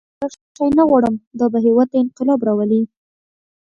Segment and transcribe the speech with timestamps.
[0.19, 2.81] نه دا شی نه غواړم دا به هېواد ته انقلاب راولي.